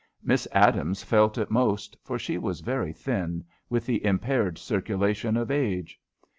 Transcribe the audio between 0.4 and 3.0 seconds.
Adams felt it most, for she was very